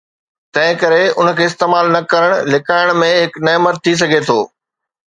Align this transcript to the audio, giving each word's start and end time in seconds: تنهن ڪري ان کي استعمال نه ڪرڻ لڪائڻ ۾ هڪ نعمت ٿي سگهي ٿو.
تنهن 0.53 0.79
ڪري 0.83 1.03
ان 1.19 1.27
کي 1.39 1.45
استعمال 1.49 1.85
نه 1.97 2.01
ڪرڻ 2.13 2.31
لڪائڻ 2.55 2.87
۾ 3.05 3.13
هڪ 3.21 3.47
نعمت 3.49 3.75
ٿي 3.85 3.99
سگهي 4.05 4.27
ٿو. 4.29 4.41